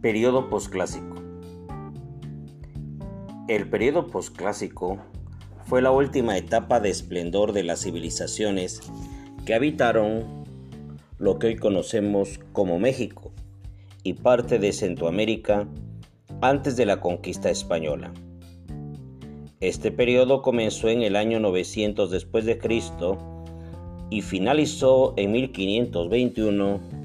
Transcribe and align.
Periodo 0.00 0.48
posclásico. 0.48 1.16
El 3.48 3.68
periodo 3.68 4.06
posclásico 4.06 4.98
fue 5.66 5.82
la 5.82 5.90
última 5.90 6.38
etapa 6.38 6.80
de 6.80 6.88
esplendor 6.88 7.52
de 7.52 7.64
las 7.64 7.82
civilizaciones 7.82 8.80
que 9.44 9.52
habitaron 9.52 10.24
lo 11.18 11.38
que 11.38 11.48
hoy 11.48 11.56
conocemos 11.56 12.40
como 12.54 12.78
México 12.78 13.32
y 14.02 14.14
parte 14.14 14.58
de 14.58 14.72
Centroamérica 14.72 15.68
antes 16.40 16.78
de 16.78 16.86
la 16.86 17.02
conquista 17.02 17.50
española. 17.50 18.14
Este 19.60 19.92
periodo 19.92 20.40
comenzó 20.40 20.88
en 20.88 21.02
el 21.02 21.14
año 21.14 21.40
900 21.40 22.10
después 22.10 22.46
de 22.46 22.56
Cristo 22.56 23.18
y 24.08 24.22
finalizó 24.22 25.12
en 25.18 25.32
1521 25.32 26.99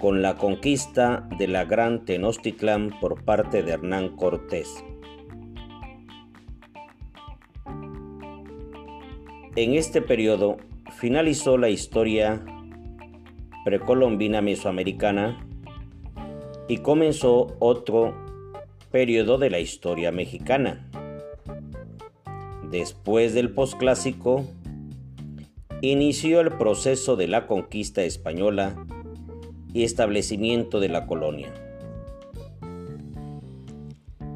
con 0.00 0.22
la 0.22 0.36
conquista 0.36 1.28
de 1.38 1.46
la 1.46 1.64
Gran 1.64 2.04
Tenochtitlán 2.04 2.98
por 3.00 3.24
parte 3.24 3.62
de 3.62 3.72
Hernán 3.72 4.16
Cortés. 4.16 4.82
En 9.56 9.74
este 9.74 10.00
periodo 10.00 10.56
finalizó 10.98 11.58
la 11.58 11.68
historia 11.68 12.42
precolombina 13.64 14.40
mesoamericana 14.40 15.46
y 16.66 16.78
comenzó 16.78 17.56
otro 17.58 18.14
periodo 18.90 19.36
de 19.36 19.50
la 19.50 19.58
historia 19.58 20.12
mexicana. 20.12 20.88
Después 22.70 23.34
del 23.34 23.52
posclásico, 23.52 24.46
inició 25.82 26.40
el 26.40 26.52
proceso 26.52 27.16
de 27.16 27.28
la 27.28 27.46
conquista 27.46 28.02
española 28.02 28.76
y 29.72 29.84
establecimiento 29.84 30.80
de 30.80 30.88
la 30.88 31.06
colonia. 31.06 31.52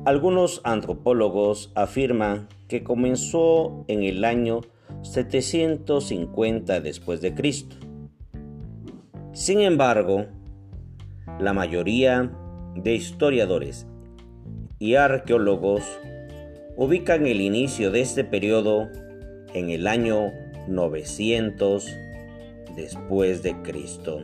Algunos 0.05 0.61
antropólogos 0.65 1.73
afirman 1.75 2.49
que 2.69 2.85
comenzó 2.85 3.85
en 3.89 4.03
el 4.03 4.25
año 4.25 4.61
750 5.03 6.81
después 6.81 7.21
de 7.23 7.35
Cristo. 7.35 7.77
Sin 9.33 9.61
embargo, 9.61 10.27
la 11.41 11.53
mayoría 11.53 12.31
de 12.77 12.95
historiadores 12.95 13.87
y 14.79 14.97
arqueólogos 14.97 15.83
ubican 16.77 17.27
el 17.27 17.41
inicio 17.41 17.91
de 17.91 18.01
este 18.01 18.25
periodo 18.25 18.89
en 19.55 19.71
el 19.71 19.87
año 19.87 20.33
900 20.69 21.87
después 22.77 23.43
de 23.43 23.55
Cristo. 23.63 24.21